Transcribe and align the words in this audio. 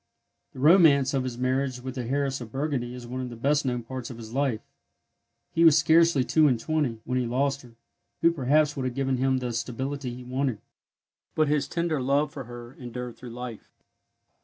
The 0.53 0.59
romance 0.59 1.13
of 1.13 1.23
his 1.23 1.37
marriage 1.37 1.79
with 1.79 1.93
the 1.93 2.05
heiress 2.05 2.41
of 2.41 2.51
Burgundy 2.51 2.95
is 2.95 3.05
one 3.05 3.21
of 3.21 3.29
the 3.29 3.35
best 3.35 3.67
known 3.67 3.83
parts 3.83 4.09
of 4.09 4.17
his 4.17 4.33
life. 4.33 4.61
He 5.53 5.63
was 5.63 5.77
scarcely 5.77 6.23
two 6.23 6.47
and 6.47 6.59
twenty 6.59 6.99
when 7.05 7.19
he 7.19 7.27
lost 7.27 7.61
her, 7.61 7.75
who 8.21 8.31
perhaps 8.31 8.75
would 8.75 8.85
have 8.85 8.95
given 8.95 9.17
him 9.17 9.37
the 9.37 9.53
stability 9.53 10.11
he 10.15 10.23
wanted; 10.23 10.57
but 11.35 11.49
his 11.49 11.67
tender 11.67 11.99
hove 11.99 12.33
for 12.33 12.45
her 12.45 12.73
endured 12.73 13.15
through 13.15 13.29
life. 13.29 13.69